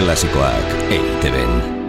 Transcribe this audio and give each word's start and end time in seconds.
Klasikoak 0.00 0.64
EITB-en. 0.88 1.79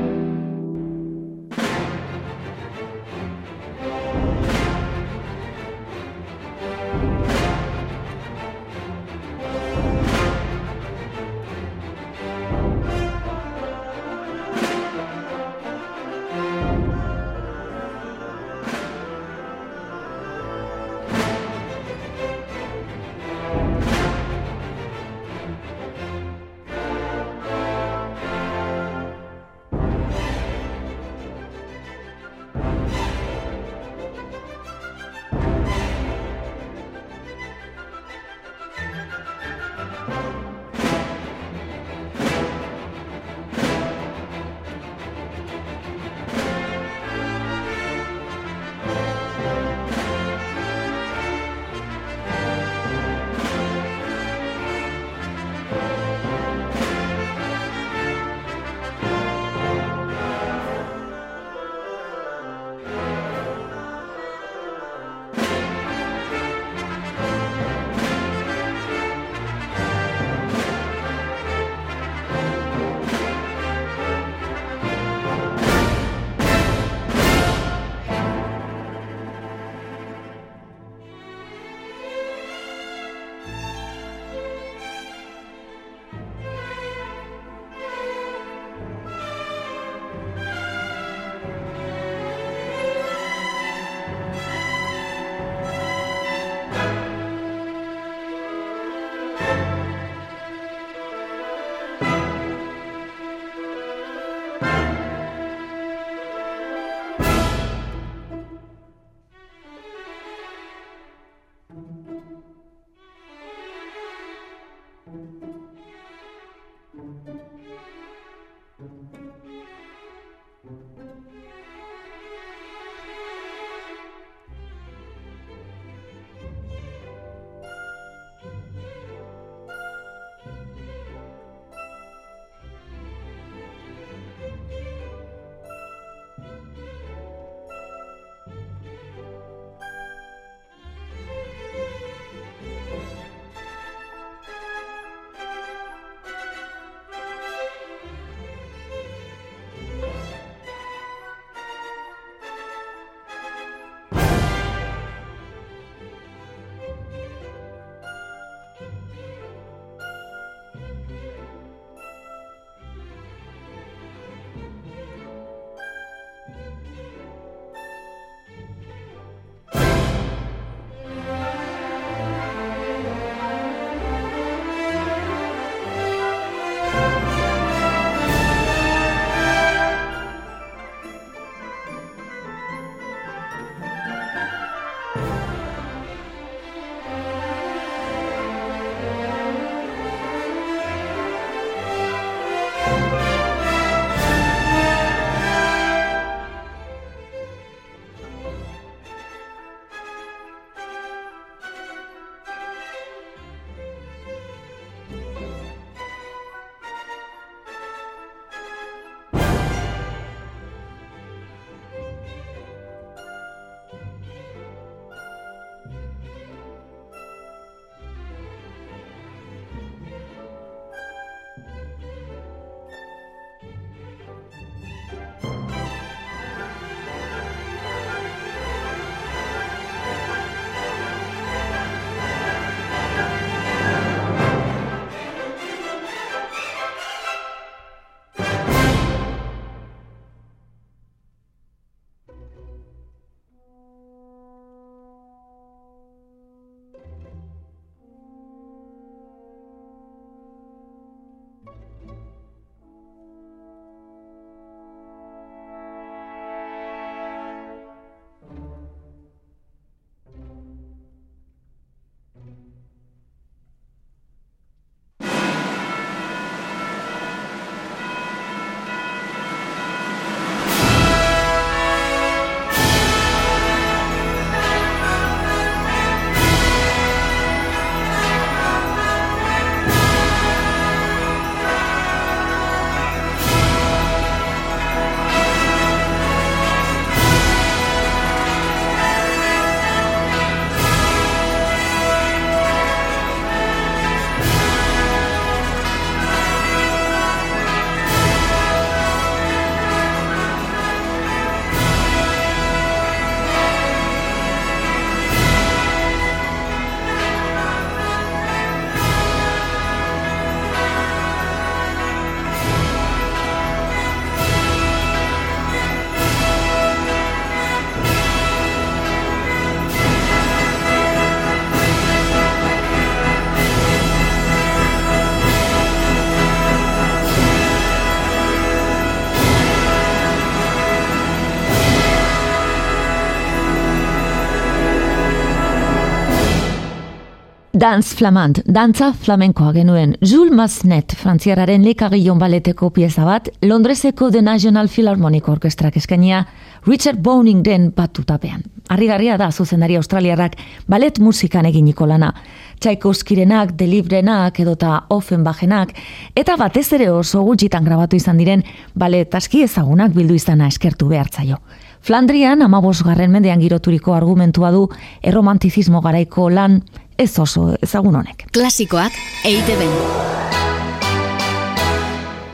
Dance 337.81 338.15
Flamand, 338.15 338.59
dantza 338.69 339.07
flamenkoa 339.13 339.71
genuen. 339.73 340.11
Jules 340.21 340.53
Masnet, 340.53 341.15
frantziararen 341.17 341.81
lekagion 341.81 342.37
baleteko 342.37 342.91
pieza 342.93 343.25
bat, 343.25 343.49
Londreseko 343.65 344.29
The 344.29 344.43
National 344.45 344.85
Philharmonic 344.87 345.49
Orkestrak 345.49 345.97
eskainia 345.97 346.43
Richard 346.85 347.17
Boning 347.23 347.63
batutapean. 347.95 348.61
Arrigarria 348.89 349.37
da 349.37 349.49
zuzendari 349.51 349.95
australiarrak 349.95 350.59
balet 350.87 351.17
musikan 351.19 351.65
eginiko 351.65 352.05
lana. 352.05 352.31
Tchaikovskirenak, 352.79 353.73
Delibrenak 353.73 354.59
edota 354.59 355.07
Offenbachenak 355.09 355.95
eta 356.35 356.57
batez 356.57 356.93
ere 356.93 357.09
oso 357.09 357.41
gutxitan 357.41 357.83
grabatu 357.83 358.15
izan 358.15 358.37
diren 358.37 358.61
balet 358.93 359.33
aski 359.33 359.63
ezagunak 359.63 360.13
bildu 360.13 360.35
izana 360.35 360.67
eskertu 360.67 361.07
behartzaio. 361.07 361.57
Flandrian, 362.01 362.61
amabosgarren 362.61 363.31
mendean 363.31 363.59
giroturiko 363.59 364.13
argumentua 364.13 364.71
du 364.71 364.87
erromantizismo 365.21 366.01
garaiko 366.01 366.49
lan 366.49 366.83
ez 367.21 367.38
oso 367.39 367.69
ezagun 367.81 368.15
honek. 368.18 368.47
Klasikoak 368.53 369.13
eite 369.45 369.77
ben. 369.77 369.91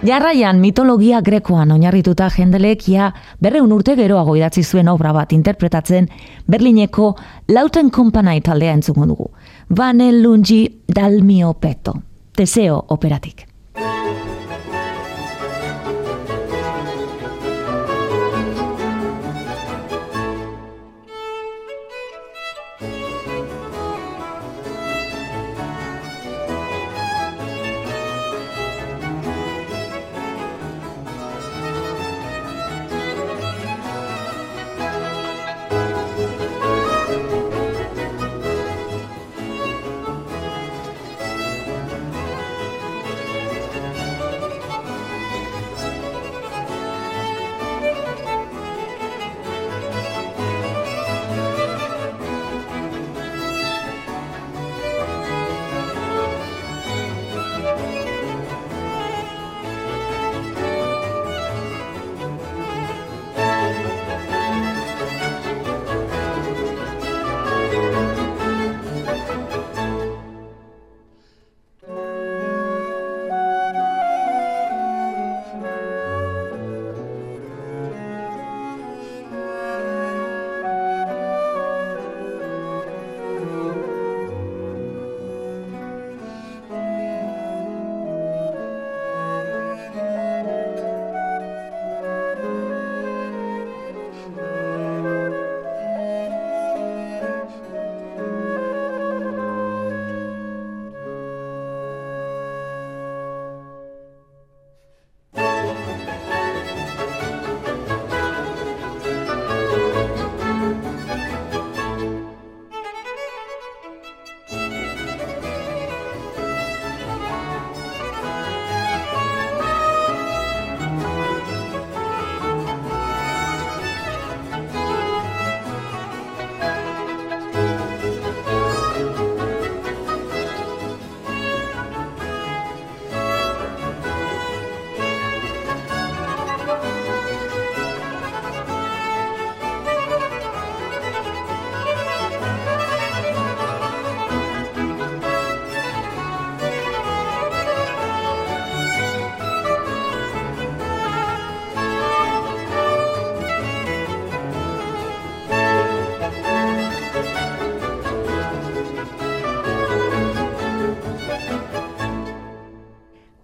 Jarraian 0.08 0.60
mitologia 0.62 1.22
grekoan 1.26 1.72
oinarrituta 1.74 2.28
jendelekia 2.36 3.10
berreun 3.44 3.74
urte 3.74 3.96
geroago 3.98 4.36
idatzi 4.38 4.64
zuen 4.64 4.92
obra 4.92 5.12
bat 5.16 5.34
interpretatzen 5.34 6.08
Berlineko 6.48 7.16
Lauten 7.50 7.90
Company 7.92 8.42
taldea 8.46 8.78
entzuko 8.78 9.10
dugu. 9.10 9.32
Vane 9.78 10.12
lungi 10.22 10.62
dal 10.88 11.22
mio 11.24 11.54
petto. 11.54 11.98
Teseo 12.38 12.84
operatik. 12.94 13.47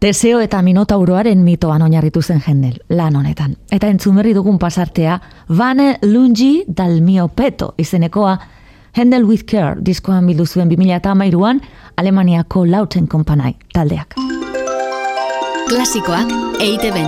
Teseo 0.03 0.41
eta 0.43 0.59
Minotauroaren 0.61 1.39
mitoan 1.47 1.81
oinarritu 1.85 2.21
zen 2.21 2.41
jendel, 2.43 2.73
lan 2.89 3.15
honetan. 3.15 3.53
Eta 3.71 3.87
entzumerri 3.87 4.33
dugun 4.35 4.57
pasartea, 4.59 5.13
Vane 5.57 5.85
Lungi 6.03 6.65
dal 6.67 6.97
mio 7.01 7.29
peto 7.29 7.69
izenekoa, 7.77 8.33
Hendel 8.97 9.23
with 9.23 9.45
Care 9.47 9.77
diskoan 9.79 10.27
bildu 10.27 10.45
zuen 10.45 10.67
2008an 10.67 11.61
Alemaniako 11.97 12.65
Lauten 12.65 13.07
Kompanai 13.07 13.53
taldeak. 13.73 14.15
Klasikoak 15.69 16.35
eite 16.59 16.91
ben. 16.91 17.07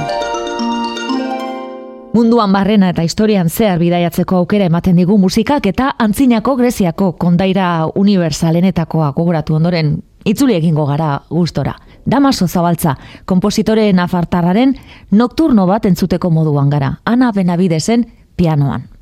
Munduan 2.14 2.54
barrena 2.54 2.94
eta 2.96 3.04
historian 3.04 3.50
zehar 3.50 3.80
bidaiatzeko 3.80 4.38
aukera 4.38 4.72
ematen 4.72 4.96
digu 4.96 5.18
musikak 5.18 5.66
eta 5.66 5.92
antzinako 6.00 6.56
Greziako 6.56 7.12
kondaira 7.12 7.88
universalenetakoa 7.96 9.12
gogoratu 9.12 9.56
ondoren 9.56 9.98
itzuli 10.24 10.56
egingo 10.56 10.86
gara 10.86 11.20
gustora. 11.30 11.76
Damaso 12.06 12.48
Zabaltza, 12.48 12.96
kompositore 13.26 13.92
nafartarraren 13.94 14.76
nokturno 15.12 15.66
bat 15.66 15.86
entzuteko 15.90 16.30
moduan 16.30 16.70
gara. 16.70 17.00
Ana 17.04 17.32
Benabidesen 17.34 18.06
pianoan. 18.38 18.95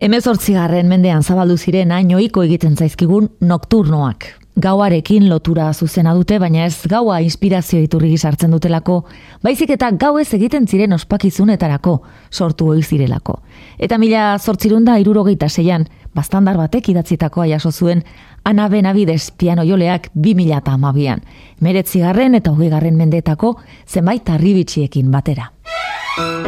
Hemezortzigarren 0.00 0.88
mendean 0.88 1.20
zabaldu 1.20 1.58
ziren 1.60 1.90
ainoiko 1.92 2.40
egiten 2.46 2.72
zaizkigun 2.72 3.26
nokturnoak. 3.44 4.24
Gauarekin 4.60 5.26
lotura 5.28 5.66
zuzena 5.74 6.14
dute, 6.16 6.38
baina 6.40 6.64
ez 6.64 6.88
gaua 6.88 7.18
inspirazio 7.20 7.82
iturri 7.84 8.08
gizartzen 8.14 8.50
dutelako, 8.56 8.96
baizik 9.44 9.74
eta 9.76 9.90
gauez 10.00 10.26
egiten 10.36 10.66
ziren 10.66 10.96
ospakizunetarako 10.96 11.94
sortu 12.32 12.70
hori 12.72 12.82
zirelako. 12.82 13.36
Eta 13.78 13.98
mila 14.00 14.38
zortzirunda 14.38 14.96
irurogeita 15.04 15.48
zeian, 15.48 15.84
bastandar 16.16 16.56
batek 16.56 16.88
idatzitako 16.94 17.44
jaso 17.52 17.70
zuen, 17.70 18.02
Ana 18.44 18.68
Benavides 18.72 19.30
piano 19.36 19.64
joleak 19.68 20.08
bi 20.14 20.34
mila 20.34 20.62
eta 20.64 20.72
amabian. 20.80 21.20
Meretzigarren 21.60 22.34
eta 22.40 22.54
hogeigarren 22.56 22.96
mendetako 22.96 23.58
zenbait 23.86 24.32
arribitxiekin 24.32 25.12
batera. 25.12 25.52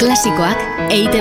Klasikoak 0.00 0.88
eite 0.90 1.20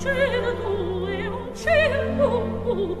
cielo, 0.00 1.28
un 1.28 1.54
cielo, 1.54 2.96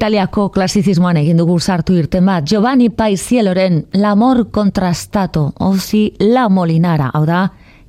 Italiako 0.00 0.46
klasizismoan 0.48 1.18
egin 1.20 1.36
dugu 1.36 1.58
sartu 1.60 1.92
irten 1.92 2.24
bat, 2.24 2.46
Giovanni 2.48 2.86
Paisieloren 2.88 3.82
L'amor 4.00 4.46
contrastato, 4.48 5.42
ozi 5.60 6.14
La 6.24 6.46
Molinara, 6.48 7.10
hau 7.12 7.26
da, 7.28 7.42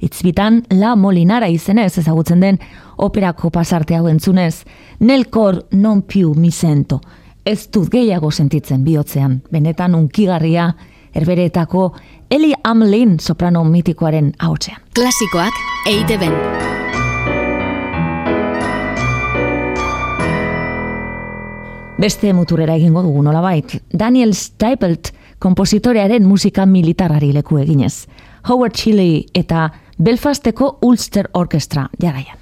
itzbitan 0.03 0.57
La 0.75 0.97
Molinara 0.99 1.47
izenez 1.47 1.93
ezagutzen 2.01 2.43
den 2.43 2.59
operako 2.97 3.47
pasarte 3.55 3.95
hau 3.95 4.09
entzunez, 4.11 4.65
Nelkor 4.99 5.61
non 5.71 6.01
piu 6.01 6.33
mi 6.35 6.51
sento, 6.51 6.99
ez 7.45 7.69
dut 7.71 7.87
gehiago 7.95 8.27
sentitzen 8.31 8.83
bihotzean, 8.83 9.39
benetan 9.49 9.95
unkigarria, 9.95 10.67
erbereetako 11.15 11.93
Eli 12.29 12.51
Amlin 12.61 13.21
soprano 13.23 13.63
mitikoaren 13.63 14.33
hautzean. 14.43 14.83
Klasikoak 14.99 15.63
eite 15.87 16.19
Beste 22.01 22.31
muturera 22.33 22.73
egingo 22.79 23.03
dugu 23.05 23.21
nolabait. 23.21 23.75
Daniel 23.93 24.33
Stapelt 24.33 25.11
kompositorearen 25.37 26.25
musika 26.25 26.65
militarari 26.65 27.29
leku 27.35 27.61
eginez. 27.61 28.07
Howard 28.49 28.73
Chile 28.73 29.25
eta 29.37 29.69
Belfasteko 30.01 30.77
Ulster 30.81 31.29
Orchestra 31.37 31.89
jarraian. 32.01 32.40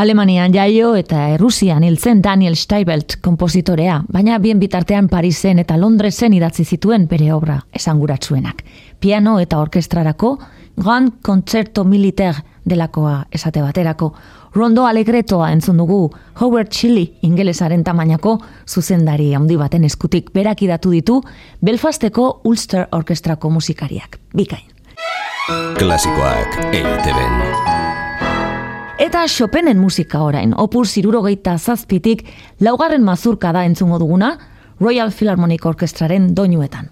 Alemanian 0.00 0.54
jaio 0.54 0.94
eta 0.96 1.26
Errusian 1.34 1.84
hiltzen 1.84 2.22
Daniel 2.24 2.54
Steibelt 2.56 3.18
kompositorea, 3.20 3.98
baina 4.08 4.38
bien 4.40 4.56
bitartean 4.56 5.10
Parisen 5.12 5.58
eta 5.60 5.76
Londresen 5.76 6.32
idatzi 6.32 6.64
zituen 6.64 7.04
bere 7.08 7.26
obra 7.34 7.58
esanguratsuenak. 7.76 8.62
Piano 9.00 9.34
eta 9.40 9.58
orkestrarako 9.60 10.38
Grand 10.80 11.18
Concerto 11.20 11.84
Militaire 11.84 12.40
delakoa 12.64 13.26
esate 13.30 13.60
baterako, 13.60 14.14
Rondo 14.54 14.86
Alegretoa 14.86 15.50
entzun 15.52 15.76
dugu 15.76 15.98
Howard 16.40 16.72
Chili 16.72 17.18
ingelesaren 17.22 17.84
tamainako 17.84 18.38
zuzendari 18.66 19.34
handi 19.34 19.58
baten 19.60 19.84
eskutik 19.84 20.32
berak 20.32 20.62
idatu 20.62 20.94
ditu 20.96 21.18
Belfasteko 21.60 22.40
Ulster 22.44 22.88
Orkestrako 22.90 23.50
musikariak. 23.50 24.16
Bikain. 24.32 24.64
Klasikoak 25.76 26.56
eiteben. 26.72 27.79
Eta 29.00 29.22
Chopinen 29.32 29.78
musika 29.80 30.18
orain, 30.20 30.50
opur 30.60 30.84
zirurogeita 30.84 31.54
zazpitik 31.56 32.26
laugarren 32.60 33.00
mazurka 33.00 33.48
da 33.56 33.62
entzungo 33.64 33.96
duguna 33.98 34.34
Royal 34.78 35.08
Philharmonic 35.10 35.64
Orkestraren 35.64 36.34
doinuetan. 36.36 36.90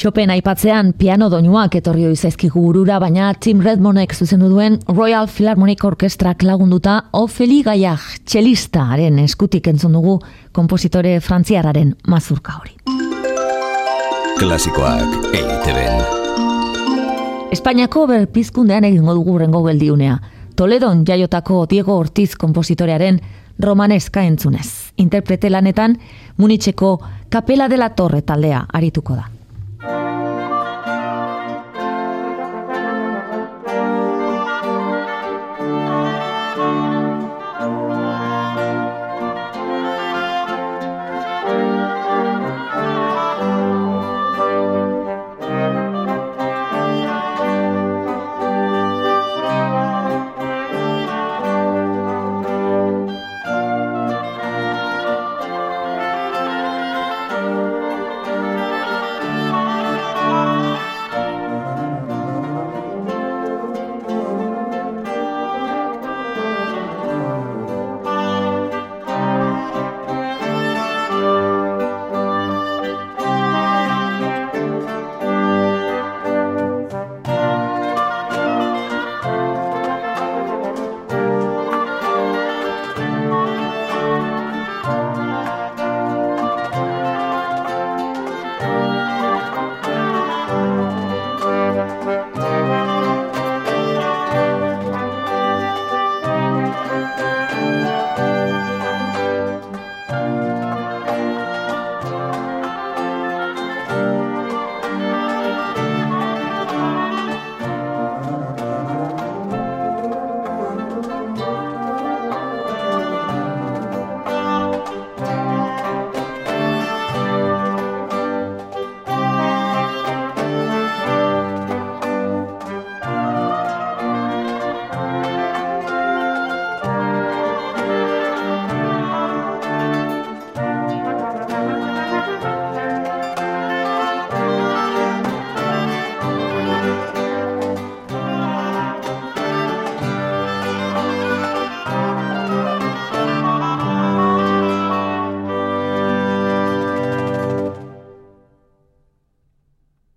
Chopin 0.00 0.30
aipatzean 0.30 0.94
piano 0.96 1.26
doinuak 1.28 1.74
etorri 1.76 2.06
zaizkigu 2.16 2.62
burura, 2.62 2.96
baina 3.02 3.34
Tim 3.34 3.58
Redmondek 3.60 4.14
zuzendu 4.14 4.48
duen 4.48 4.78
Royal 4.88 5.26
Philharmonic 5.28 5.82
Orchestra 5.84 6.32
lagunduta 6.42 6.94
Ofeli 7.12 7.58
Gaiak 7.62 8.00
txelistaren 8.24 9.18
eskutik 9.18 9.66
entzun 9.68 9.92
dugu 9.92 10.14
kompositore 10.56 11.20
frantziararen 11.20 11.90
mazurka 12.08 12.54
hori. 12.56 12.72
Klasikoak 14.38 15.34
eiteben. 15.34 16.00
Espainiako 17.52 18.06
berpizkundean 18.06 18.84
egingo 18.88 19.12
dugu 19.18 19.36
rengo 19.38 19.60
geldiunea. 19.66 20.16
Toledon 20.56 21.04
jaiotako 21.04 21.66
Diego 21.68 21.98
Ortiz 21.98 22.36
kompositorearen 22.36 23.20
romaneska 23.58 24.22
entzunez. 24.22 24.94
Interprete 24.96 25.50
lanetan, 25.50 25.98
Munitzeko 26.38 27.02
Kapela 27.28 27.68
de 27.68 27.76
la 27.76 27.90
Torre 27.90 28.22
taldea 28.22 28.64
arituko 28.72 29.14
da. 29.14 29.28